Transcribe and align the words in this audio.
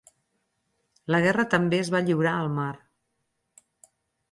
La 1.15 1.19
guerra 1.25 1.45
també 1.51 1.79
es 1.83 1.93
va 1.97 2.03
lliurar 2.09 2.33
al 2.39 2.51
mar. 2.57 2.73